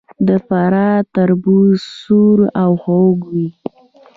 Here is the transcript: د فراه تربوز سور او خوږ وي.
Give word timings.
د 0.27 0.29
فراه 0.47 0.97
تربوز 1.15 1.79
سور 2.01 2.39
او 2.63 2.71
خوږ 2.83 3.17
وي. 3.31 3.47